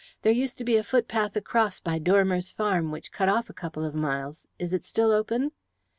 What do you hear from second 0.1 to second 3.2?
"There used to be a footpath across by Dormer's farm which